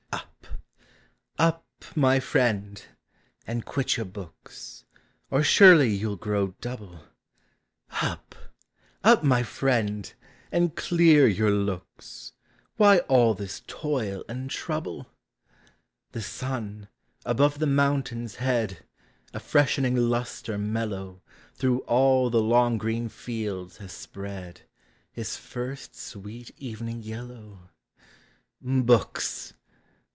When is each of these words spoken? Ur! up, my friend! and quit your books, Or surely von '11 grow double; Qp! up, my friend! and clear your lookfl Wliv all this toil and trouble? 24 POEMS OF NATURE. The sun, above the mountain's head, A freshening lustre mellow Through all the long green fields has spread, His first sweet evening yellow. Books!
Ur! 1.39 1.47
up, 1.47 1.95
my 1.97 2.19
friend! 2.19 2.85
and 3.47 3.65
quit 3.65 3.97
your 3.97 4.05
books, 4.05 4.83
Or 5.31 5.41
surely 5.41 5.95
von 5.97 6.05
'11 6.09 6.17
grow 6.17 6.47
double; 6.61 7.03
Qp! 7.91 8.19
up, 9.03 9.23
my 9.23 9.41
friend! 9.41 10.13
and 10.51 10.75
clear 10.75 11.27
your 11.27 11.49
lookfl 11.49 12.33
Wliv 12.79 13.03
all 13.09 13.33
this 13.33 13.63
toil 13.65 14.23
and 14.29 14.51
trouble? 14.51 15.03
24 15.03 15.09
POEMS 15.09 15.55
OF 15.65 15.89
NATURE. 15.89 16.09
The 16.11 16.21
sun, 16.21 16.87
above 17.25 17.57
the 17.59 17.65
mountain's 17.67 18.35
head, 18.35 18.85
A 19.33 19.39
freshening 19.39 19.95
lustre 19.95 20.59
mellow 20.59 21.23
Through 21.55 21.79
all 21.87 22.29
the 22.29 22.41
long 22.41 22.77
green 22.77 23.09
fields 23.09 23.77
has 23.77 23.91
spread, 23.93 24.61
His 25.11 25.35
first 25.37 25.95
sweet 25.95 26.51
evening 26.59 27.01
yellow. 27.01 27.71
Books! 28.61 29.55